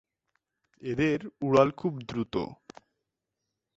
এদের 0.83 1.19
উড়াল 1.41 1.69
খুব 1.71 1.93
দ্রুত। 2.09 2.35